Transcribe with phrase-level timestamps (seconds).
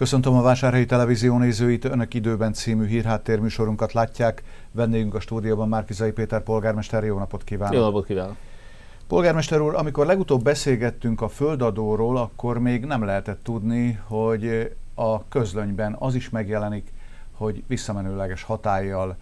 [0.00, 4.42] Köszöntöm a Vásárhelyi Televízió nézőit, Önök időben című hírháttérműsorunkat látják.
[4.72, 7.74] Vendégünk a stúdióban Márkizai Péter polgármester, jó napot kívánok!
[7.74, 8.36] Jó napot kívánok!
[9.06, 15.96] Polgármester úr, amikor legutóbb beszélgettünk a földadóról, akkor még nem lehetett tudni, hogy a közlönyben
[15.98, 16.92] az is megjelenik,
[17.32, 19.16] hogy visszamenőleges hatállyal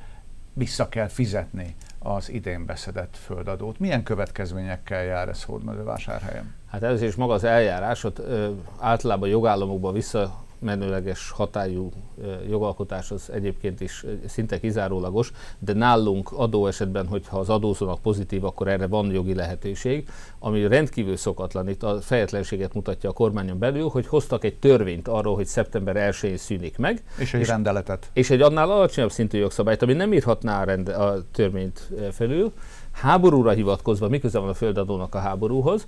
[0.52, 3.78] vissza kell fizetni az idén beszedett földadót.
[3.78, 6.54] Milyen következményekkel jár ez Hódmezővásárhelyen?
[6.70, 11.90] Hát ez is maga az eljárás, ott ö, általában jogállamokban vissza menőleges hatályú
[12.48, 18.68] jogalkotás az egyébként is szinte kizárólagos, de nálunk adó esetben, hogyha az adózónak pozitív, akkor
[18.68, 20.08] erre van jogi lehetőség,
[20.38, 25.34] ami rendkívül szokatlan, itt a fejetlenséget mutatja a kormányon belül, hogy hoztak egy törvényt arról,
[25.34, 27.02] hogy szeptember 1-én szűnik meg.
[27.18, 28.10] És egy és, rendeletet.
[28.12, 32.52] És egy annál alacsonyabb szintű jogszabályt, ami nem írhatná a, rende, a törvényt felül,
[32.90, 35.86] háborúra hivatkozva, miközben van a földadónak a háborúhoz,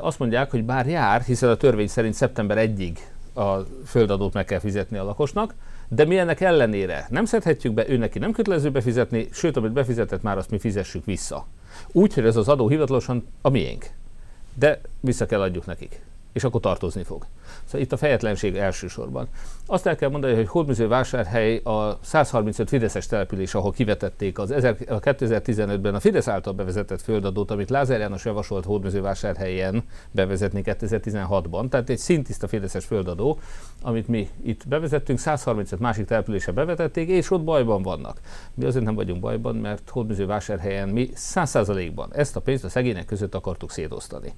[0.00, 2.98] azt mondják, hogy bár jár, hiszen a törvény szerint szeptember 1-ig
[3.40, 5.54] a földadót meg kell fizetni a lakosnak,
[5.88, 10.22] de mi ennek ellenére nem szedhetjük be, ő neki nem kötelező befizetni, sőt, amit befizetett
[10.22, 11.46] már, azt mi fizessük vissza.
[11.92, 13.86] Úgy, ez az adó hivatalosan a miénk.
[14.54, 16.00] De vissza kell adjuk nekik
[16.32, 17.26] és akkor tartozni fog.
[17.64, 19.28] Szóval itt a fejetlenség elsősorban.
[19.66, 25.94] Azt el kell mondani, hogy Hódműző vásárhely a 135 Fideszes település, ahol kivetették az 2015-ben
[25.94, 31.68] a Fidesz által bevezetett földadót, amit Lázár János javasolt Hódműző vásárhelyen bevezetni 2016-ban.
[31.68, 33.38] Tehát egy szintiszta Fideszes földadó,
[33.82, 38.20] amit mi itt bevezettünk, 135 másik települése bevetették, és ott bajban vannak.
[38.54, 43.04] Mi azért nem vagyunk bajban, mert Hódműző vásárhelyen mi 100%-ban ezt a pénzt a szegények
[43.04, 44.34] között akartuk szétosztani.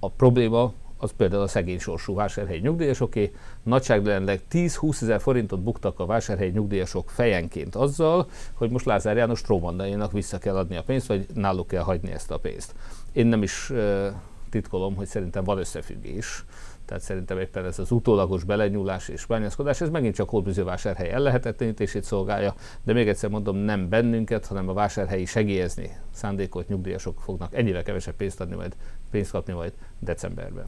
[0.00, 3.32] A probléma az például a szegény sorsú vásárhelyi nyugdíjasoké.
[3.62, 10.12] Nagyságrendileg 10-20 ezer forintot buktak a vásárhelyi nyugdíjasok fejenként azzal, hogy most Lázár János trómandainak
[10.12, 12.74] vissza kell adni a pénzt, vagy náluk kell hagyni ezt a pénzt.
[13.12, 14.06] Én nem is uh,
[14.50, 16.44] titkolom, hogy szerintem van összefüggés.
[16.84, 22.04] Tehát szerintem éppen ez az utólagos belenyúlás és bányászkodás, ez megint csak Hódműző vásárhely ellehetetlenítését
[22.04, 27.82] szolgálja, de még egyszer mondom, nem bennünket, hanem a vásárhelyi segélyezni szándékolt nyugdíjasok fognak ennyivel
[27.82, 28.76] kevesebb pénzt adni, majd
[29.10, 30.64] pénzt kapni majd decemberben.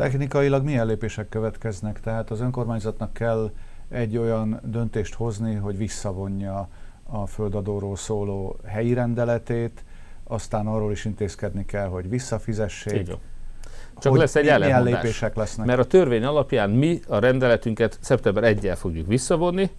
[0.00, 2.00] Technikailag milyen lépések következnek?
[2.00, 3.50] Tehát az önkormányzatnak kell
[3.88, 6.68] egy olyan döntést hozni, hogy visszavonja
[7.10, 9.84] a földadóról szóló helyi rendeletét,
[10.24, 13.00] aztán arról is intézkedni kell, hogy visszafizessék.
[13.00, 13.18] Így
[13.98, 15.66] Csak hogy lesz egy milyen lépések lesznek?
[15.66, 19.70] Mert a törvény alapján mi a rendeletünket szeptember 1 fogjuk visszavonni,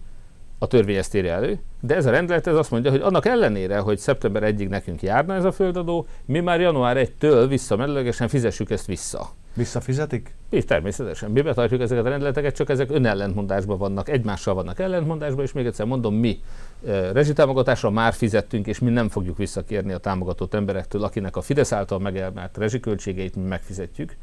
[0.58, 3.78] a törvény ezt írja elő, de ez a rendelet ez azt mondja, hogy annak ellenére,
[3.78, 8.86] hogy szeptember 1-ig nekünk járna ez a földadó, mi már január 1-től visszamenőlegesen fizessük ezt
[8.86, 9.30] vissza.
[9.54, 10.34] Visszafizetik?
[10.50, 11.30] Így természetesen.
[11.30, 15.86] Mi betartjuk ezeket a rendeleteket, csak ezek önellentmondásban vannak, egymással vannak ellentmondásban, és még egyszer
[15.86, 16.40] mondom, mi
[16.86, 21.72] e, rezsitámogatásra már fizettünk, és mi nem fogjuk visszakérni a támogatott emberektől, akinek a Fidesz
[21.72, 24.16] által megelmelt rezsiköltségeit mi megfizetjük.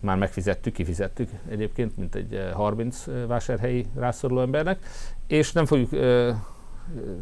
[0.00, 4.78] Már megfizettük, kifizettük egyébként, mint egy 30 vásárhelyi rászoruló embernek,
[5.26, 6.36] és nem fogjuk e,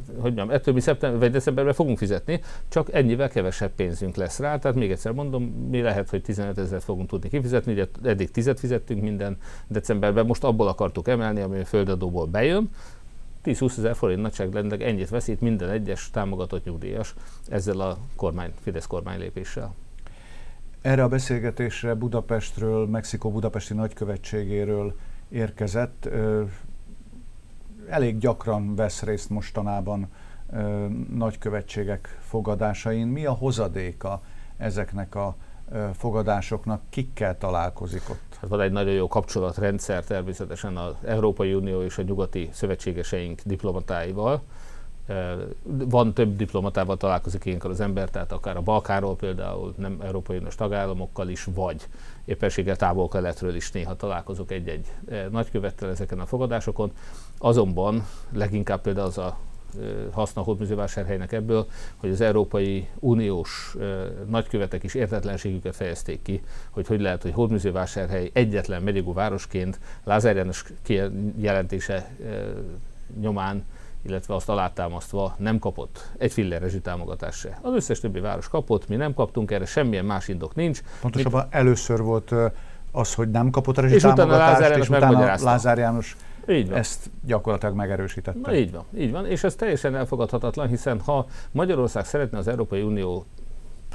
[0.06, 4.58] hogy mondjam, ettől mi szeptember vagy decemberben fogunk fizetni, csak ennyivel kevesebb pénzünk lesz rá.
[4.58, 8.52] Tehát még egyszer mondom, mi lehet, hogy 15 ezeret fogunk tudni kifizetni, ugye eddig 10
[8.56, 9.36] fizettünk minden
[9.66, 12.70] decemberben, most abból akartuk emelni, ami a földadóból bejön,
[13.44, 17.14] 10-20 ezer forint nagyságrendileg ennyit veszít minden egyes támogatott nyugdíjas
[17.48, 19.74] ezzel a kormány, Fidesz kormány lépéssel.
[20.80, 24.94] Erre a beszélgetésre Budapestről, Mexikó budapesti nagykövetségéről
[25.28, 26.08] érkezett
[27.88, 30.08] elég gyakran vesz részt mostanában
[30.52, 33.06] ö, nagykövetségek fogadásain.
[33.06, 34.22] Mi a hozadéka
[34.56, 35.36] ezeknek a
[35.70, 36.80] ö, fogadásoknak?
[36.88, 38.36] Kikkel találkozik ott?
[38.40, 44.42] Hát van egy nagyon jó kapcsolatrendszer természetesen az Európai Unió és a nyugati szövetségeseink diplomatáival.
[45.62, 50.54] Van több diplomatával találkozik ilyenkor az ember, tehát akár a Balkáról például, nem Európai Uniós
[50.54, 51.88] tagállamokkal is, vagy
[52.24, 54.92] éppenséggel távol-keletről is néha találkozok egy-egy
[55.30, 56.92] nagykövettel ezeken a fogadásokon.
[57.38, 59.38] Azonban leginkább például az a
[60.12, 63.76] haszna hódműzővásárhelynek ebből, hogy az Európai Uniós
[64.28, 70.64] nagykövetek is értetlenségüket fejezték ki, hogy hogy lehet, hogy hódműzővásárhely egyetlen megyegú városként Lázár János
[71.36, 72.16] jelentése
[73.20, 73.64] nyomán
[74.06, 77.58] illetve azt alátámasztva nem kapott egy filler támogatást se.
[77.62, 80.82] Az összes többi város kapott, mi nem kaptunk erre, semmilyen más indok nincs.
[81.00, 81.54] Pontosabban Mit...
[81.54, 82.34] először volt
[82.92, 86.16] az, hogy nem kapott a és utána Lázár János és utána Lázár János
[86.48, 86.78] így van.
[86.78, 88.50] ezt gyakorlatilag megerősítette.
[88.50, 92.82] Na, így van, így van, és ez teljesen elfogadhatatlan, hiszen ha Magyarország szeretne az Európai
[92.82, 93.24] Unió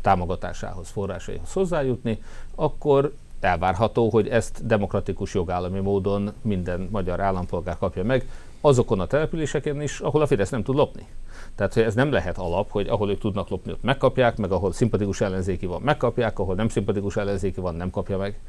[0.01, 2.21] támogatásához, forrásaihoz hozzájutni,
[2.55, 8.25] akkor elvárható, hogy ezt demokratikus jogállami módon minden magyar állampolgár kapja meg,
[8.61, 11.07] azokon a településeken is, ahol a Fidesz nem tud lopni.
[11.55, 14.71] Tehát hogy ez nem lehet alap, hogy ahol ők tudnak lopni, ott megkapják, meg ahol
[14.71, 18.39] szimpatikus ellenzéki van, megkapják, ahol nem szimpatikus ellenzéki van, nem kapja meg.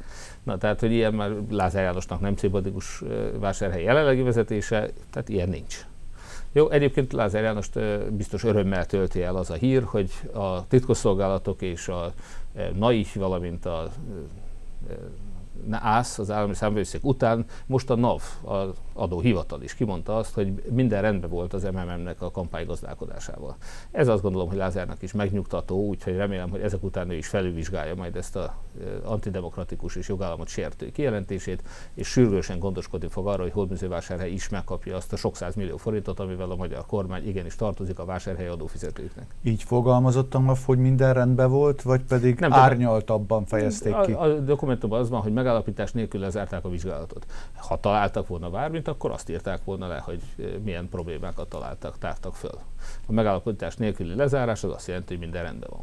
[0.43, 3.03] Na, tehát, hogy ilyen már Lázár Jánosnak nem szimpatikus
[3.39, 5.85] vásárhely jelenlegi vezetése, tehát ilyen nincs.
[6.51, 7.79] Jó, egyébként Lázár Jánost
[8.13, 12.11] biztos örömmel tölti el az a hír, hogy a titkosszolgálatok és a
[12.73, 13.89] NAI, valamint a
[15.71, 21.01] ász az állami számvevőszék után most a NAV, az adóhivatal is kimondta azt, hogy minden
[21.01, 23.55] rendben volt az MMM-nek a kampánygazdálkodásával.
[23.91, 27.95] Ez azt gondolom, hogy Lázárnak is megnyugtató, úgyhogy remélem, hogy ezek után ő is felülvizsgálja
[27.95, 28.55] majd ezt a
[29.03, 31.63] antidemokratikus és jogállamot sértő kijelentését,
[31.93, 36.51] és sürgősen gondoskodni fog arra, hogy Hódműzővásárhely is megkapja azt a sok millió forintot, amivel
[36.51, 39.25] a magyar kormány igenis tartozik a vásárhely adófizetőknek.
[39.43, 44.11] Így fogalmazottam, hogy minden rendben volt, vagy pedig Nem árnyaltabban fejezték ki?
[44.11, 47.25] A, a dokumentumban az van, hogy megállapítás nélkül lezárták a vizsgálatot.
[47.55, 50.21] Ha találtak volna bármit, akkor azt írták volna le, hogy
[50.63, 52.59] milyen problémákat találtak, tártak föl.
[53.07, 55.81] A megállapítás nélküli lezárás az azt jelenti, hogy minden rendben van.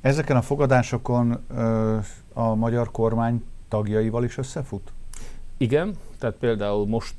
[0.00, 1.98] Ezeken a fogadásokon ö,
[2.32, 4.92] a magyar kormány tagjaival is összefut?
[5.56, 7.14] Igen, tehát például most,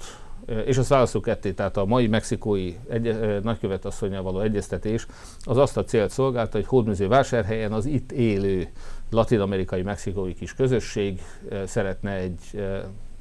[0.66, 5.06] és azt válaszol ketté, tehát a mai mexikói egy, nagykövet asszonyjal való egyeztetés
[5.44, 8.68] az azt a célt szolgálta, hogy Hódműző vásárhelyen az itt élő
[9.10, 11.22] latin-amerikai mexikói kis közösség
[11.66, 12.40] szeretne egy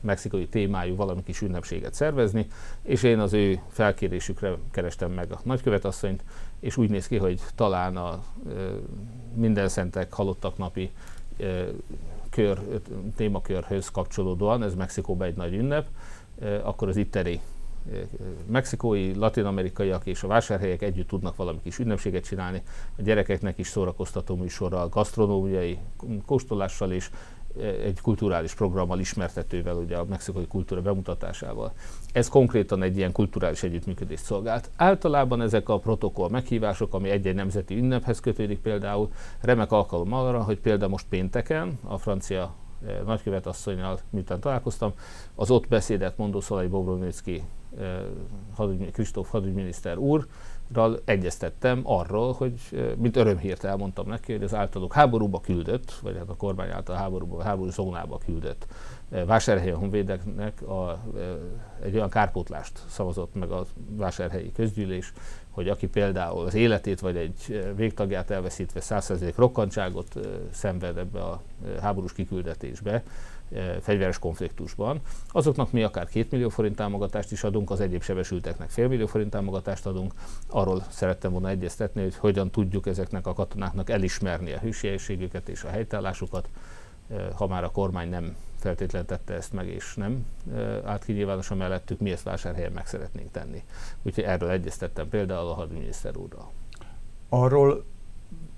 [0.01, 2.47] mexikai témájú valami kis ünnepséget szervezni,
[2.83, 6.25] és én az ő felkérésükre kerestem meg a nagykövetasszonyt,
[6.61, 8.51] és úgy néz ki, hogy talán a e,
[9.35, 10.91] minden szentek halottak napi
[11.41, 11.65] e,
[12.31, 12.59] kör,
[13.17, 15.87] témakörhöz kapcsolódóan, ez Mexikóban egy nagy ünnep,
[16.63, 17.41] akkor az itteri
[18.47, 22.63] mexikói, latin-amerikaiak és a vásárhelyek együtt tudnak valami kis ünnepséget csinálni,
[22.99, 25.79] a gyerekeknek is szórakoztató műsorral, gasztronómiai
[26.27, 27.11] kóstolással és
[27.85, 31.73] egy kulturális programmal ismertetővel, ugye a mexikai kultúra bemutatásával.
[32.13, 34.71] Ez konkrétan egy ilyen kulturális együttműködést szolgált.
[34.77, 40.59] Általában ezek a protokoll meghívások, ami egy-egy nemzeti ünnephez kötődik például, remek alkalom arra, hogy
[40.59, 42.55] például most pénteken a francia
[43.05, 44.93] nagykövet asszonynal, miután találkoztam,
[45.35, 47.43] az ott beszédet mondó Szalai Bobrovnicki
[48.93, 50.27] Kristóf hadügyminiszter úr
[51.05, 52.53] egyeztettem arról, hogy
[52.99, 57.43] mint örömhírt elmondtam neki, hogy az általuk háborúba küldött, vagy hát a kormány által háborúba,
[57.43, 58.67] háború zónába küldött
[59.27, 61.03] vásárhelyi honvédeknek a,
[61.83, 65.13] egy olyan kárpótlást szavazott meg a vásárhelyi közgyűlés,
[65.51, 70.19] hogy aki például az életét vagy egy végtagját elveszítve százszerzék rokkantságot
[70.53, 71.43] szenved ebbe a
[71.81, 73.03] háborús kiküldetésbe,
[73.81, 75.01] fegyveres konfliktusban.
[75.29, 79.31] Azoknak mi akár 2 millió forint támogatást is adunk, az egyéb sebesülteknek fél millió forint
[79.31, 80.13] támogatást adunk.
[80.49, 85.69] Arról szerettem volna egyeztetni, hogy hogyan tudjuk ezeknek a katonáknak elismerni a hűségességüket és a
[85.69, 86.49] helytállásukat,
[87.35, 90.27] ha már a kormány nem feltétlenül tette ezt meg, és nem
[90.85, 93.65] állt ki nyilvánosan mellettük, mi ezt vásárhelyen meg szeretnénk tenni.
[94.03, 96.51] Úgyhogy erről egyeztettem például a hadminiszter úrral.
[97.29, 97.85] Arról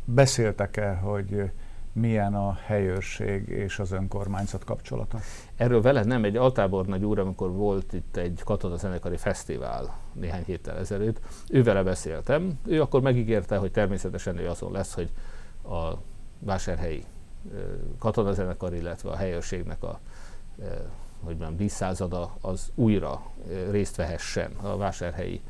[0.05, 1.51] beszéltek-e, hogy
[1.93, 5.19] milyen a helyőrség és az önkormányzat kapcsolata?
[5.57, 11.21] Erről vele nem, egy altábornagy úr, amikor volt itt egy katonazenekari fesztivál néhány héttel ezelőtt,
[11.51, 15.11] ő vele beszéltem, ő akkor megígérte, hogy természetesen ő azon lesz, hogy
[15.65, 15.93] a
[16.39, 17.05] vásárhelyi
[17.99, 20.01] katonazenekar, illetve a helyőrségnek a
[21.25, 23.23] hogy mondjam, díszszázada az újra
[23.71, 25.41] részt vehessen a vásárhelyi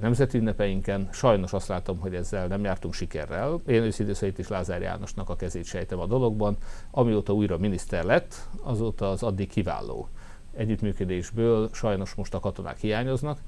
[0.00, 1.08] nemzeti ünnepeinken.
[1.12, 3.60] Sajnos azt látom, hogy ezzel nem jártunk sikerrel.
[3.66, 6.56] Én őszintén is Lázár Jánosnak a kezét sejtem a dologban.
[6.90, 10.08] Amióta újra miniszter lett, azóta az addig kiváló
[10.56, 13.38] együttműködésből sajnos most a katonák hiányoznak.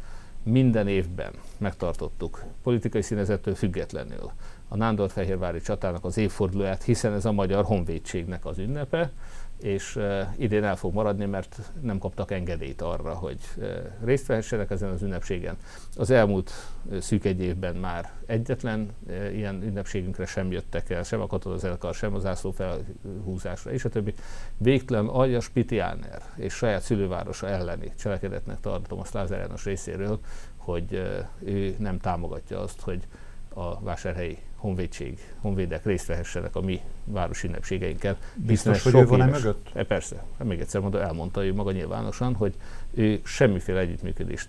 [0.42, 4.30] Minden évben megtartottuk politikai színezettől függetlenül
[4.68, 9.12] a Nándorfehérvári csatának az évfordulóját, hiszen ez a magyar honvédségnek az ünnepe,
[9.60, 13.68] és uh, idén el fog maradni, mert nem kaptak engedélyt arra, hogy uh,
[14.04, 15.56] részt vehessenek ezen az ünnepségen.
[15.96, 16.50] Az elmúlt
[16.84, 18.90] uh, szűk egy évben már egyetlen
[19.32, 24.14] ilyen ünnepségünkre sem jöttek el, sem a katonazenekar, sem az zászló felhúzásra, és a többi.
[24.56, 30.18] Végtelen aljas Pitiáner és saját szülővárosa elleni cselekedetnek tartom a Lázár János részéről,
[30.56, 30.92] hogy
[31.44, 33.02] ő nem támogatja azt, hogy
[33.54, 38.16] a vásárhelyi honvédség, honvédek részt vehessenek a mi városi ünnepségeinken.
[38.34, 39.68] Biztos, hogy ő van éves, mögött?
[39.74, 42.54] E, persze, hát még egyszer mondom, elmondta ő maga nyilvánosan, hogy
[42.94, 44.48] ő semmiféle együttműködést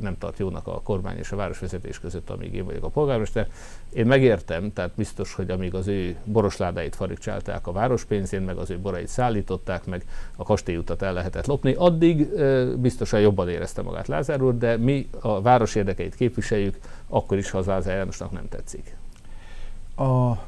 [0.00, 3.48] nem tart jónak a kormány és a városvezetés között, amíg én vagyok a polgármester.
[3.92, 8.78] Én megértem, tehát biztos, hogy amíg az ő borosládáit farigcsálták a várospénzén, meg az ő
[8.78, 10.04] borait szállították, meg
[10.36, 12.28] a kastélyutat el lehetett lopni, addig
[12.80, 17.58] biztosan jobban érezte magát Lázár úr, de mi a város érdekeit képviseljük, akkor is, ha
[17.58, 18.96] az Lázár Jánosnak nem tetszik.
[19.96, 20.38] A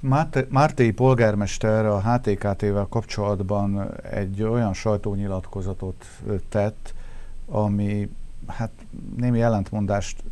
[0.48, 6.06] Mártéi polgármester a HTKT-vel kapcsolatban egy olyan sajtónyilatkozatot
[6.48, 6.94] tett,
[7.46, 8.10] ami
[8.46, 8.70] hát
[9.16, 10.24] némi ellentmondást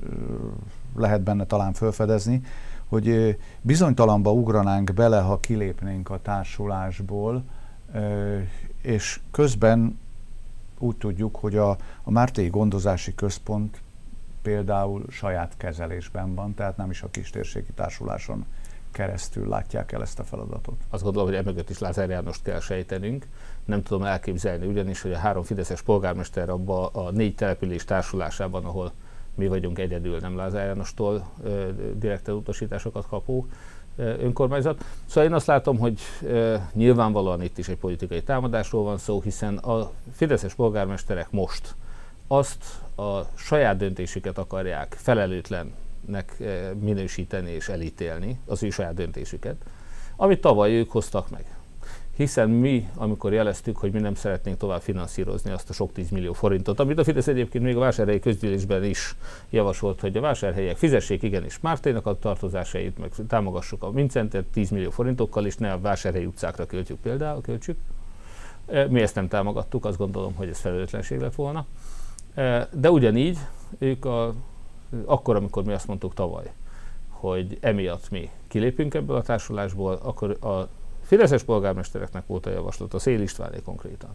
[0.97, 2.43] lehet benne talán felfedezni,
[2.89, 7.45] hogy bizonytalanba ugranánk bele, ha kilépnénk a társulásból,
[8.83, 9.99] és közben
[10.79, 11.71] úgy tudjuk, hogy a,
[12.03, 13.81] a Mártéi Gondozási Központ
[14.43, 18.45] például saját kezelésben van, tehát nem is a kistérségi társuláson
[18.93, 20.75] keresztül látják el ezt a feladatot.
[20.91, 23.27] Azt gondolom, hogy emögött is Lázár Jánost kell sejtenünk.
[23.65, 28.93] Nem tudom elképzelni ugyanis, hogy a három fideszes polgármester abban a négy település társulásában, ahol
[29.35, 31.31] mi vagyunk egyedül, nem Lázár Jánostól
[31.95, 33.47] direkt utasításokat kapó
[33.97, 34.85] önkormányzat.
[35.07, 36.01] Szóval én azt látom, hogy
[36.73, 41.75] nyilvánvalóan itt is egy politikai támadásról van szó, hiszen a fideszes polgármesterek most
[42.27, 42.65] azt
[42.97, 44.97] a saját döntésüket akarják
[46.07, 49.57] felelőtlennek minősíteni és elítélni, az ő saját döntésüket,
[50.17, 51.45] amit tavaly ők hoztak meg
[52.17, 56.81] hiszen mi, amikor jeleztük, hogy mi nem szeretnénk tovább finanszírozni azt a sok tízmillió forintot,
[56.81, 59.17] amit a Fidesz egyébként még a vásárhelyi közgyűlésben is
[59.51, 64.91] javasolt, hogy a vásárhelyek fizessék igenis Márténak a tartozásait, meg támogassuk a Mincentet 10 millió
[64.91, 67.79] forintokkal, és ne a vásárhelyi utcákra költjük például, költsük.
[68.67, 71.67] E, mi ezt nem támogattuk, azt gondolom, hogy ez felelőtlenség lett volna.
[72.35, 73.39] E, de ugyanígy
[73.79, 74.35] ők a,
[75.05, 76.53] akkor, amikor mi azt mondtuk tavaly,
[77.09, 80.69] hogy emiatt mi kilépünk ebből a társulásból, akkor a
[81.03, 84.11] Fideszes polgármestereknek volt a javaslat, a Szél Istváné konkrétan,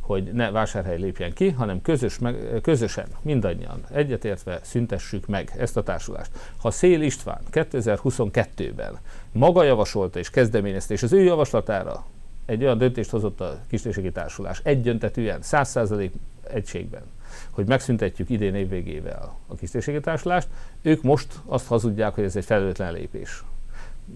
[0.00, 5.82] hogy ne vásárhely lépjen ki, hanem közös, meg, közösen, mindannyian egyetértve szüntessük meg ezt a
[5.82, 6.30] társulást.
[6.60, 8.98] Ha Szél István 2022-ben
[9.32, 12.04] maga javasolta és kezdeményezte, és az ő javaslatára
[12.46, 16.10] egy olyan döntést hozott a kistérségi társulás egyöntetűen, 100%
[16.42, 17.02] egységben,
[17.50, 20.48] hogy megszüntetjük idén évvégével a kistérségi társulást,
[20.82, 23.44] ők most azt hazudják, hogy ez egy felelőtlen lépés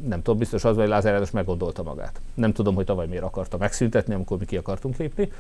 [0.03, 2.21] nem tudom, biztos az, hogy Lázár János meggondolta magát.
[2.35, 5.33] Nem tudom, hogy tavaly miért akarta megszüntetni, amikor mi ki akartunk lépni.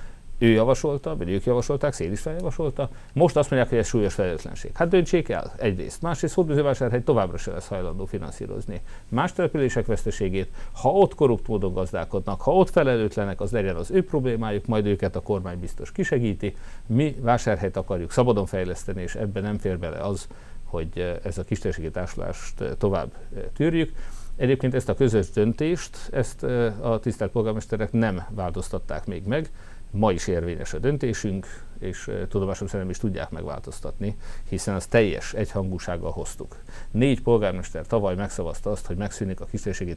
[0.44, 2.90] Ő javasolta, vagy ők javasolták, Szél is feljavasolta.
[3.12, 4.70] Most azt mondják, hogy ez súlyos felelőtlenség.
[4.74, 6.02] Hát döntsék el egyrészt.
[6.02, 10.48] Másrészt Hódműzővásárhely továbbra se lesz hajlandó finanszírozni más települések veszteségét.
[10.72, 15.16] Ha ott korrupt módon gazdálkodnak, ha ott felelőtlenek, az legyen az ő problémájuk, majd őket
[15.16, 16.56] a kormány biztos kisegíti.
[16.86, 20.26] Mi vásárhelyt akarjuk szabadon fejleszteni, és ebben nem fér bele az,
[20.64, 23.12] hogy ez a kistérségi társulást tovább
[23.56, 23.92] tűrjük.
[24.36, 26.42] Egyébként ezt a közös döntést, ezt
[26.80, 29.50] a tisztelt polgármesterek nem változtatták még meg.
[29.96, 31.46] Ma is érvényes a döntésünk,
[31.78, 34.16] és tudomásom szerint is tudják megváltoztatni,
[34.48, 36.56] hiszen az teljes egyhangúsággal hoztuk.
[36.90, 39.94] Négy polgármester tavaly megszavazta azt, hogy megszűnik a kistérségi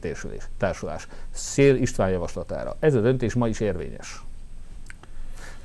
[0.56, 1.08] társulás.
[1.30, 2.76] Szél István javaslatára.
[2.78, 4.22] Ez a döntés ma is érvényes.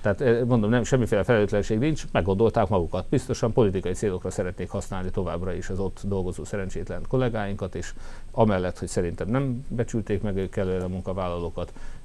[0.04, 3.06] Tehát eh, mondom, nem, semmiféle felelőtlenség nincs, meggondolták magukat.
[3.10, 7.94] Biztosan politikai célokra szeretnék használni továbbra is az ott dolgozó szerencsétlen kollégáinkat, és
[8.32, 12.02] amellett, hogy szerintem nem becsülték meg ők előre a munkavállalókat, eh,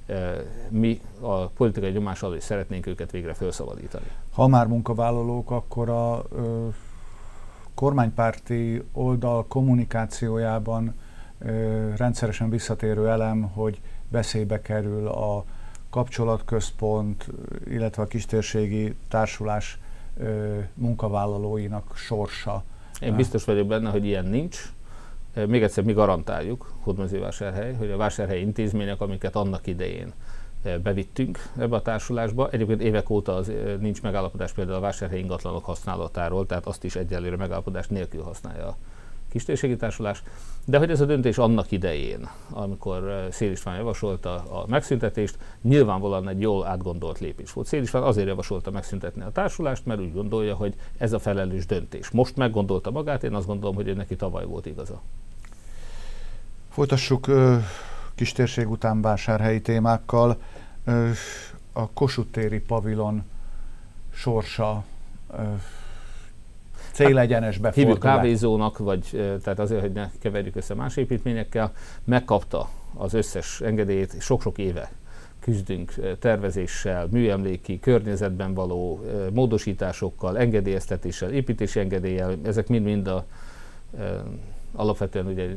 [0.69, 4.05] mi a politikai nyomás alól is szeretnénk őket végre felszabadítani.
[4.33, 6.67] Ha már munkavállalók, akkor a ö,
[7.73, 10.95] kormánypárti oldal kommunikációjában
[11.39, 15.45] ö, rendszeresen visszatérő elem, hogy veszélybe kerül a
[15.89, 17.27] kapcsolatközpont,
[17.67, 19.79] illetve a kistérségi társulás
[20.73, 22.63] munkavállalóinak sorsa.
[23.01, 24.71] Én biztos vagyok benne, hogy ilyen nincs.
[25.47, 30.13] Még egyszer mi garantáljuk, Hódmezővásárhely, hogy a vásárhely intézmények, amiket annak idején
[30.83, 32.49] bevittünk ebbe a társulásba.
[32.49, 37.35] Egyébként évek óta az, nincs megállapodás például a vásárhely ingatlanok használatáról, tehát azt is egyelőre
[37.35, 38.77] megállapodás nélkül használja
[39.29, 40.23] kistérségi társulás,
[40.65, 46.29] de hogy ez a döntés annak idején, amikor eh, Szél István javasolta a megszüntetést, nyilvánvalóan
[46.29, 47.67] egy jól átgondolt lépés volt.
[47.67, 52.09] Szél István azért javasolta megszüntetni a társulást, mert úgy gondolja, hogy ez a felelős döntés.
[52.09, 55.01] Most meggondolta magát, én azt gondolom, hogy neki tavaly volt igaza.
[56.69, 57.57] Folytassuk ö,
[58.15, 60.37] kistérség után vásárhelyi témákkal.
[61.73, 63.23] A Kossuth téri pavilon
[64.13, 64.83] sorsa
[66.91, 67.75] célegyenes befordulás.
[67.75, 69.09] Hívjuk kávézónak, vagy
[69.43, 71.71] tehát azért, hogy ne keverjük össze más építményekkel,
[72.03, 74.91] megkapta az összes engedélyét, sok-sok éve
[75.39, 79.03] küzdünk tervezéssel, műemléki, környezetben való
[79.33, 83.25] módosításokkal, engedélyeztetéssel, építési engedéllyel, ezek mind-mind a
[84.73, 85.49] alapvetően ugye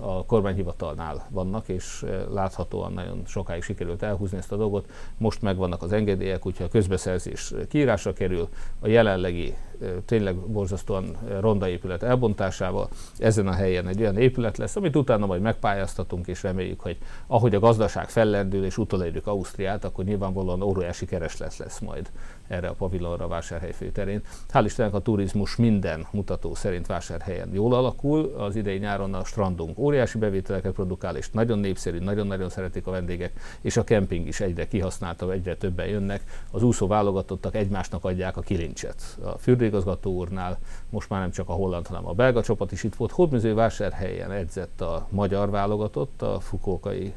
[0.00, 4.90] a kormányhivatalnál vannak, és láthatóan nagyon sokáig sikerült elhúzni ezt a dolgot.
[5.16, 8.48] Most megvannak az engedélyek, úgyhogy a közbeszerzés kiírásra kerül,
[8.80, 9.54] a jelenlegi
[10.04, 15.40] tényleg borzasztóan ronda épület elbontásával ezen a helyen egy olyan épület lesz, amit utána majd
[15.40, 21.56] megpályáztatunk, és reméljük, hogy ahogy a gazdaság fellendül és utolérjük Ausztriát, akkor nyilvánvalóan óriási kereslet
[21.56, 22.10] lesz majd
[22.50, 24.22] erre a pavilonra a vásárhely főterén.
[24.52, 28.34] Hál' Istennek a turizmus minden mutató szerint vásárhelyen jól alakul.
[28.38, 33.32] Az idei nyáron a strandunk óriási bevételeket produkál, és nagyon népszerű, nagyon-nagyon szeretik a vendégek,
[33.60, 36.22] és a kemping is egyre kihasználta, egyre többen jönnek.
[36.50, 39.18] Az úszó válogatottak egymásnak adják a kilincset.
[39.22, 39.38] A
[39.70, 40.58] vezérigazgató úrnál,
[40.90, 43.10] most már nem csak a holland, hanem a belga csapat is itt volt.
[43.10, 47.14] Hódmezővásárhelyen edzett a magyar válogatott a Fukókai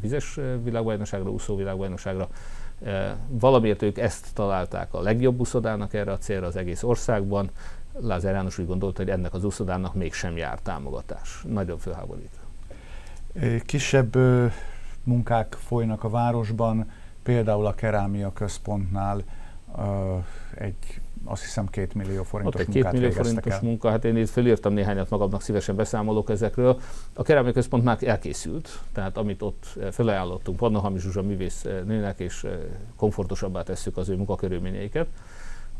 [0.00, 2.28] vizes világbajnokságra, úszó világbajnokságra.
[3.28, 7.50] Valamiért ők ezt találták a legjobb úszodának erre a célra az egész országban.
[8.00, 11.44] Lázár János úgy gondolta, hogy ennek az úszodának mégsem jár támogatás.
[11.48, 12.38] Nagyon fölháborít.
[13.66, 14.16] Kisebb
[15.02, 16.90] munkák folynak a városban,
[17.22, 19.22] például a kerámia központnál
[20.54, 23.58] egy azt hiszem két millió forintos Ott egy két millió forintos el.
[23.62, 26.80] munka, hát én itt felírtam néhányat magamnak, szívesen beszámolok ezekről.
[27.14, 32.46] A kerámia központ már elkészült, tehát amit ott felajánlottunk, Panna Hamis Zsuzsa művész nőnek, és
[32.96, 35.06] komfortosabbá tesszük az ő munkakörülményeiket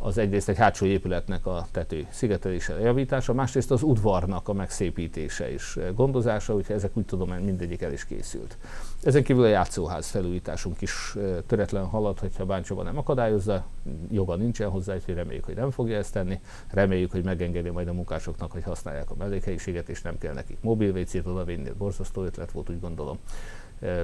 [0.04, 5.78] az egyrészt egy hátsó épületnek a tető szigetelése, javítása, másrészt az udvarnak a megszépítése és
[5.94, 8.56] gondozása, úgyhogy ezek úgy tudom, mindegyik el is készült.
[9.02, 13.66] Ezen kívül a játszóház felújításunk is töretlen halad, hogyha Báncsóba nem akadályozza,
[14.10, 16.40] joga nincsen hozzá, úgyhogy reméljük, hogy nem fogja ezt tenni.
[16.70, 20.96] Reméljük, hogy megengedi majd a munkásoknak, hogy használják a mellékhelyiséget, és nem kell nekik mobil
[20.96, 21.70] WC-t odavinni.
[21.78, 23.18] Borzasztó ötlet volt, úgy gondolom.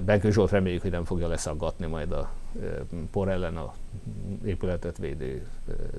[0.05, 2.31] Benkő Zsolt reméljük, hogy nem fogja leszaggatni majd a
[3.11, 3.75] por ellen a
[4.45, 5.47] épületet védő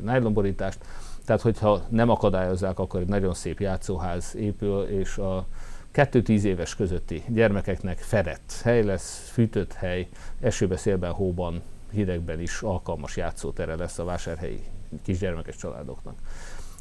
[0.01, 0.86] nájlonborítást.
[1.25, 5.46] Tehát, hogyha nem akadályozzák, akkor egy nagyon szép játszóház épül, és a
[5.94, 10.08] 2-10 éves közötti gyermekeknek fedett hely lesz, fűtött hely,
[10.40, 11.62] esőbe, szélben, hóban,
[11.92, 14.63] hidegben is alkalmas játszótere lesz a vásárhelyi
[15.04, 16.16] kisgyermekes családoknak.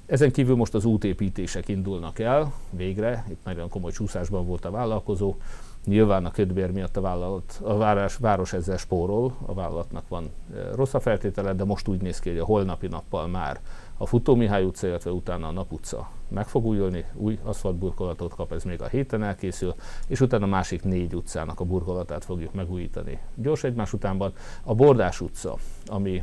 [0.07, 5.37] Ezen kívül most az útépítések indulnak el, végre, itt nagyon komoly csúszásban volt a vállalkozó,
[5.85, 10.75] Nyilván a ködbér miatt a, vállalat, a város, város ezzel spórol, a vállalatnak van e,
[10.75, 13.61] rossz a feltétele, de most úgy néz ki, hogy a holnapi nappal már
[14.03, 18.53] a Futó Mihály utca, illetve utána a Nap utca meg fog újulni, új aszfaltburkolatot kap,
[18.53, 19.75] ez még a héten elkészül,
[20.07, 23.19] és utána a másik négy utcának a burkolatát fogjuk megújítani.
[23.35, 24.33] Gyors egymás utánban
[24.65, 26.23] a Bordás utca, ami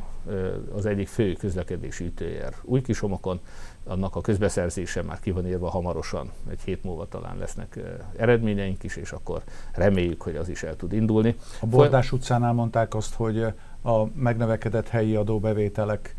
[0.75, 3.39] az egyik fő közlekedési ütőjér új kisomokon,
[3.83, 7.79] annak a közbeszerzése már ki van írva hamarosan, egy hét múlva talán lesznek
[8.17, 11.35] eredményeink is, és akkor reméljük, hogy az is el tud indulni.
[11.59, 13.41] A Bordás utcánál mondták azt, hogy
[13.83, 16.15] a megnövekedett helyi adóbevételek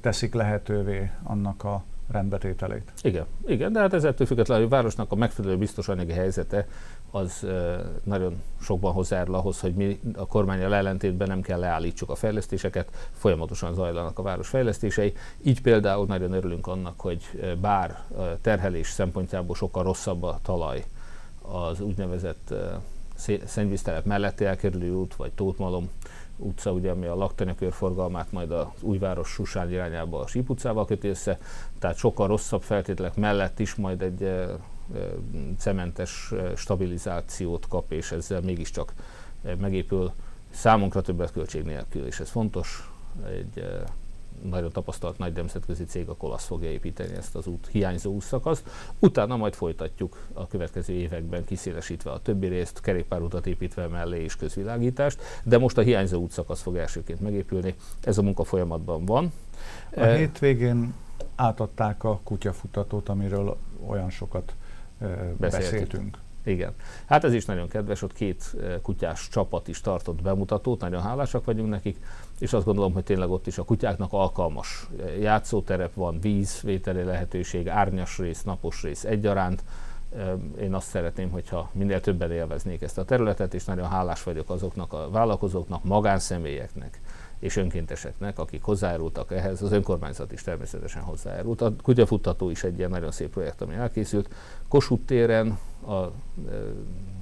[0.00, 2.92] teszik lehetővé annak a rendbetételét.
[3.02, 6.66] Igen, igen, de hát ez ettől függetlenül, a városnak a megfelelő biztos anyagi helyzete
[7.10, 7.46] az
[8.04, 13.74] nagyon sokban hozzájárul ahhoz, hogy mi a kormányjal ellentétben nem kell leállítsuk a fejlesztéseket, folyamatosan
[13.74, 15.12] zajlanak a város fejlesztései.
[15.42, 17.98] Így például nagyon örülünk annak, hogy bár
[18.40, 20.84] terhelés szempontjából sokkal rosszabb a talaj
[21.42, 22.54] az úgynevezett
[23.44, 25.88] szennyvíztelep melletti elkerülő út, vagy Tótmalom
[26.38, 31.08] utca, ugye, ami a laktanyakör forgalmát majd az újváros Susán irányába a Síp utcával köti
[31.08, 31.38] össze,
[31.78, 34.32] tehát sokkal rosszabb feltételek mellett is majd egy
[35.58, 38.92] cementes stabilizációt kap, és ezzel mégiscsak
[39.58, 40.12] megépül
[40.50, 42.90] számunkra többet költség nélkül, és ez fontos.
[43.26, 43.64] Egy
[44.42, 48.70] nagyon tapasztalt nagy nemzetközi cég, a Kolasz fogja építeni ezt az út, hiányzó útszakaszt.
[48.98, 55.20] Utána majd folytatjuk a következő években kiszélesítve a többi részt, kerékpárutat építve mellé és közvilágítást,
[55.44, 57.74] de most a hiányzó útszakasz fog elsőként megépülni.
[58.00, 59.32] Ez a munka folyamatban van.
[59.90, 60.94] A e- hétvégén
[61.34, 64.54] átadták a kutyafutatót, amiről olyan sokat
[64.98, 65.38] beszéltünk.
[65.38, 66.18] beszéltünk.
[66.44, 66.74] Igen.
[67.06, 71.68] Hát ez is nagyon kedves, ott két kutyás csapat is tartott bemutatót, nagyon hálásak vagyunk
[71.68, 71.96] nekik,
[72.38, 74.88] és azt gondolom, hogy tényleg ott is a kutyáknak alkalmas
[75.20, 79.64] játszóterep van, vízvételi lehetőség, árnyas rész, napos rész egyaránt.
[80.60, 84.92] Én azt szeretném, hogyha minél többen élveznék ezt a területet, és nagyon hálás vagyok azoknak
[84.92, 87.00] a vállalkozóknak, magánszemélyeknek,
[87.38, 91.60] és önkénteseknek, akik hozzájárultak ehhez, az önkormányzat is természetesen hozzájárult.
[91.60, 94.34] A kutyafuttató is egy ilyen nagyon szép projekt, ami elkészült.
[94.68, 96.10] Kossuth téren a e,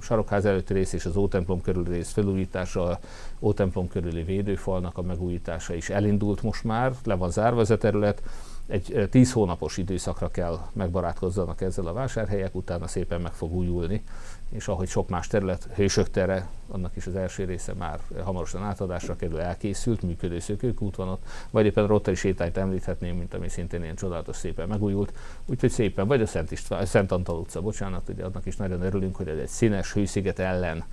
[0.01, 2.99] sarokház előtti rész és az Ótemplom körüli rész felújítása, a
[3.39, 8.21] Ótemplom körüli védőfalnak a megújítása is elindult most már, le van zárva ez a terület,
[8.67, 14.03] egy tíz hónapos időszakra kell megbarátkozzanak ezzel a vásárhelyek, utána szépen meg fog újulni,
[14.49, 19.15] és ahogy sok más terület, Hősök tere, annak is az első része már hamarosan átadásra
[19.15, 23.83] kerül, elkészült, működő szökőkút van ott, vagy éppen a Rotteri sétányt említhetném, mint ami szintén
[23.83, 25.13] ilyen csodálatos szépen megújult,
[25.45, 29.15] úgyhogy szépen, vagy a Szent, István, Szent Antal utca, bocsánat, ugye annak is nagyon örülünk,
[29.15, 30.83] hogy ez egy színes hősziget ellen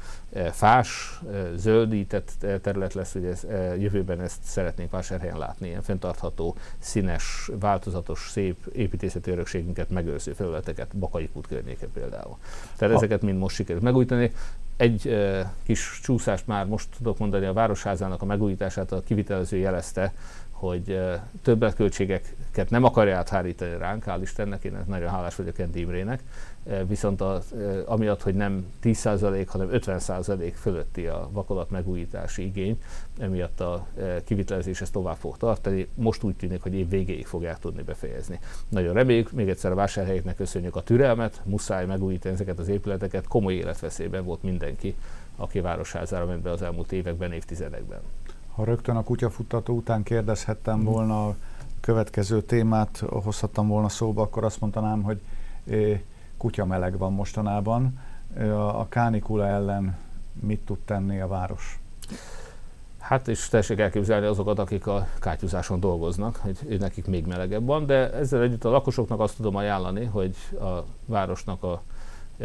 [0.52, 1.20] fás,
[1.54, 3.46] zöldített terület lesz, hogy ez,
[3.78, 11.28] jövőben ezt szeretnénk vásárhelyen látni, ilyen fenntartható, színes, változatos, szép építészeti örökségünket megőrző felületeket, Bakai
[11.32, 12.37] út környéke például.
[12.76, 14.32] Tehát ezeket mind most sikerült megújítani.
[14.76, 15.16] Egy
[15.62, 20.12] kis csúszást már most tudok mondani, a Városházának a megújítását a kivitelező jelezte,
[20.50, 26.22] hogy e, többletköltségeket nem akarja áthárítani ránk, hál' Istennek, én nagyon hálás vagyok Endi Imrének,
[26.87, 32.79] viszont az, amiatt, hogy nem 10% hanem 50% fölötti a vakolat megújítási igény,
[33.18, 33.87] emiatt a
[34.24, 35.88] kivitelezés ezt tovább fog tartani.
[35.94, 38.40] Most úgy tűnik, hogy év végéig fogják tudni befejezni.
[38.68, 43.55] Nagyon reméljük, még egyszer a vásárhelyeknek köszönjük a türelmet, muszáj megújítani ezeket az épületeket, komoly
[43.55, 44.94] életveszélyben volt mindenki,
[45.37, 48.00] aki városházára ment be az elmúlt években, évtizedekben.
[48.55, 51.37] Ha rögtön a kutyafuttató után kérdezhettem volna a
[51.81, 55.20] következő témát, hozhattam volna szóba, akkor azt mondanám, hogy
[56.44, 57.98] kutya meleg van mostanában.
[58.72, 59.96] A kánikula ellen
[60.40, 61.80] mit tud tenni a város?
[62.98, 68.12] Hát és tessék elképzelni azokat, akik a kátyúzáson dolgoznak, hogy nekik még melegebb van, de
[68.12, 71.83] ezzel együtt a lakosoknak azt tudom ajánlani, hogy a városnak a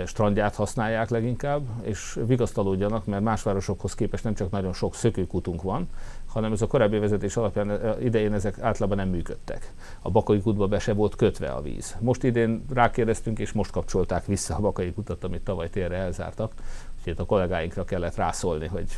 [0.06, 5.90] strandját használják leginkább, és vigasztalódjanak, mert más városokhoz képest nem csak nagyon sok szökőkutunk van,
[6.26, 9.74] hanem ez a korábbi vezetés alapján idején ezek általában nem működtek.
[10.02, 11.96] A Bakai kútba be se volt kötve a víz.
[12.00, 16.54] Most idén rákérdeztünk, és most kapcsolták vissza a Bakai kutat, amit tavaly térre elzártak.
[16.98, 18.98] Úgyhogy a kollégáinkra kellett rászólni, hogy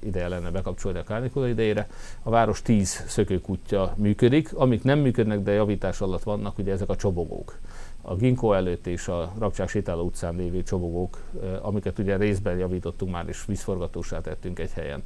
[0.00, 1.88] ideje lenne bekapcsolni a kánikula idejére.
[2.22, 6.96] A város 10 szökőkutya működik, amik nem működnek, de javítás alatt vannak, ugye ezek a
[6.96, 7.58] csobogók
[8.02, 11.18] a Ginkó előtt és a Rapcsák sétáló utcán lévő csobogók,
[11.60, 15.02] amiket ugye részben javítottunk már, és vízforgatósá tettünk egy helyen,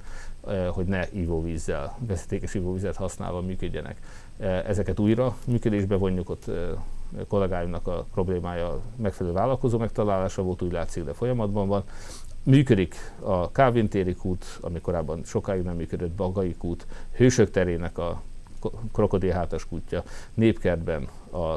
[0.71, 4.01] hogy ne ivóvízzel, vezetékes ivóvizet használva működjenek.
[4.67, 6.51] Ezeket újra működésbe vonjuk, ott
[7.29, 11.85] kollégáimnak a problémája megfelelő vállalkozó megtalálása volt, úgy látszik, de folyamatban van.
[12.43, 18.23] Működik a Kávintéri kút, ami korábban sokáig nem működött, Bagai kút, Hősök terének a
[18.93, 20.03] krokodilhátas kútja,
[20.35, 21.57] Népkertben a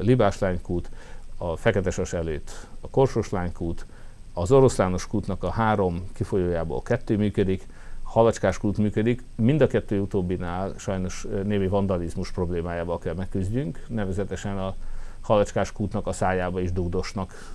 [0.00, 0.90] Libás lánykút,
[1.36, 3.86] a Feketesas előtt a Korsos lánykút,
[4.32, 7.66] az Oroszlános kútnak a három kifolyójából kettő működik,
[8.02, 14.74] Halacskás kút működik, mind a kettő utóbbinál sajnos némi vandalizmus problémájával kell megküzdjünk, nevezetesen a
[15.20, 17.54] Halacskás kútnak a szájába is dugdosnak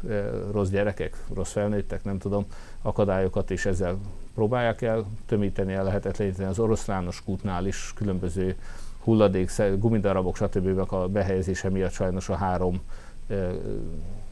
[0.52, 2.46] rossz gyerekek, rossz felnőttek, nem tudom,
[2.82, 3.98] akadályokat, és ezzel
[4.34, 8.56] próbálják el tömíteni, el lehetetleníteni az oroszlános kútnál is különböző
[9.06, 10.94] hulladék, gumidarabok, stb.
[10.94, 12.82] a behelyezése miatt sajnos a három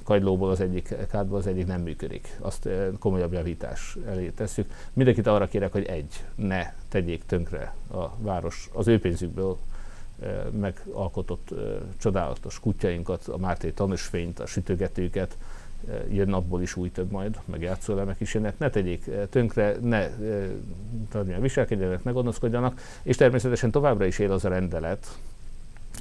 [0.03, 2.38] kagylóból az egyik kádból az egyik nem működik.
[2.39, 4.71] Azt komolyabb javítás elé tesszük.
[4.93, 9.57] Mindenkit arra kérek, hogy egy, ne tegyék tönkre a város az ő pénzükből
[10.59, 11.53] megalkotott
[11.97, 15.38] csodálatos kutyainkat, a Márté tanúsfényt, a sütögetőket,
[16.09, 20.09] jön napból is új több majd, meg játszólemek is jönnek, ne tegyék tönkre, ne
[21.11, 25.17] tudja, viselkedjenek, ne gonoszkodjanak, és természetesen továbbra is él az a rendelet,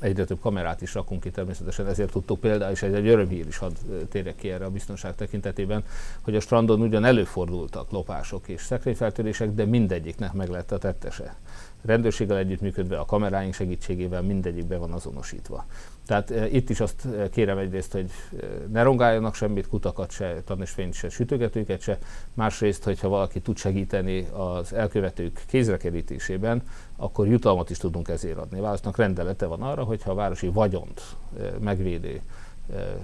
[0.01, 3.57] egyre több kamerát is rakunk ki természetesen, ezért tudtuk például, és egy, egy örömhír is
[3.57, 3.73] hadd
[4.09, 5.85] térjek ki erre a biztonság tekintetében,
[6.21, 11.35] hogy a strandon ugyan előfordultak lopások és szekrényfeltörések, de mindegyiknek meg lett a tettese.
[11.85, 15.67] Rendőrséggel együttműködve, a kameráink segítségével mindegyik be van azonosítva.
[16.07, 18.11] Tehát e, itt is azt e, kérem egyrészt, hogy
[18.41, 21.99] e, ne rongáljanak semmit, kutakat se, tanúsfényt se, sütögetőket se.
[22.35, 26.63] Másrészt, hogyha valaki tud segíteni az elkövetők kézrekerítésében,
[26.97, 28.59] akkor jutalmat is tudunk ezért adni.
[28.59, 31.03] A választnak rendelete van arra, hogyha a városi vagyont
[31.61, 32.21] megvédő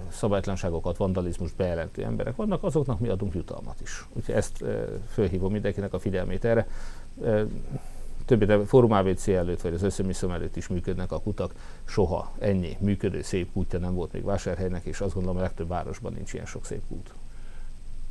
[0.08, 4.06] szabálytlanságokat, vandalizmust bejelentő emberek vannak, azoknak mi adunk jutalmat is.
[4.12, 4.64] Úgyhogy ezt
[5.12, 6.66] fölhívom mindenkinek a figyelmét erre
[8.28, 11.52] többi, Fórum ABC előtt, vagy az összemiszom előtt is működnek a kutak,
[11.84, 16.12] soha ennyi működő szép kútja nem volt még vásárhelynek, és azt gondolom a legtöbb városban
[16.12, 17.12] nincs ilyen sok szép kút.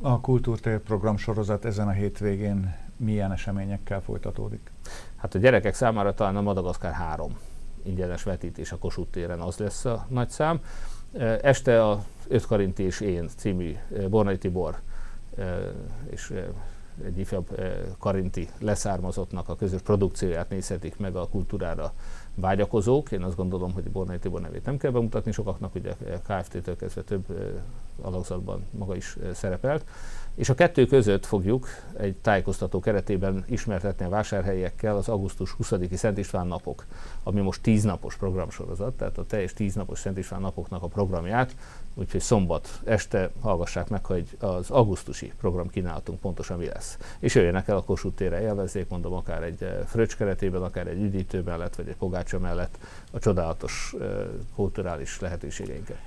[0.00, 4.70] A Kultúrtér program sorozat ezen a hétvégén milyen eseményekkel folytatódik?
[5.16, 7.36] Hát a gyerekek számára talán a Madagaszkár 3
[7.82, 10.60] ingyenes vetítés a Kossuth téren az lesz a nagy szám.
[11.42, 13.76] Este a Öt Karinti és én című
[14.08, 14.78] Bornai Tibor
[16.10, 16.32] és
[17.04, 21.92] egy ifjabb eh, karinti leszármazottnak a közös produkcióját nézhetik meg a kultúrára
[22.34, 23.12] vágyakozók.
[23.12, 25.92] Én azt gondolom, hogy Bornai Tibor nevét nem kell bemutatni sokaknak, ugye
[26.26, 27.36] KFT-től kezdve több eh,
[28.02, 29.84] alakzatban maga is eh, szerepelt.
[30.38, 36.18] És a kettő között fogjuk egy tájékoztató keretében ismertetni a vásárhelyekkel az augusztus 20-i Szent
[36.18, 36.84] István napok,
[37.22, 41.56] ami most 10 napos programsorozat, tehát a teljes 10 napos Szent István napoknak a programját,
[41.94, 46.98] úgyhogy szombat este hallgassák meg, hogy az augusztusi program kínálatunk pontosan mi lesz.
[47.18, 51.02] És jöjjenek el a Kossuth térre, élvezzék, mondom, akár egy eh, fröccs keretében, akár egy
[51.02, 52.78] üdítő mellett, vagy egy pogácsa mellett
[53.10, 54.24] a csodálatos uh,
[54.54, 55.98] kulturális lehetőségeinket.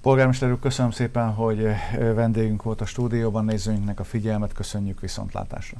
[0.00, 1.68] Polgármester úr, köszönöm szépen, hogy
[2.14, 5.78] vendégünk volt a stúdióban, nézőinknek a figyelmet, köszönjük viszontlátásra.